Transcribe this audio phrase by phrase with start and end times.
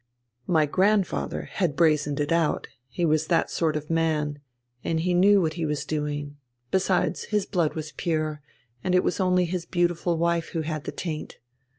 [0.47, 4.39] My grandfather had brazened it out, he was that sort of man,
[4.83, 6.37] and knew what he was doing;
[6.71, 8.41] besides, his blood was pure,
[8.83, 11.37] it was only his beautiful wife who had the taint.